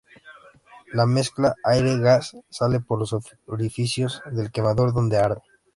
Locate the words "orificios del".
3.45-4.51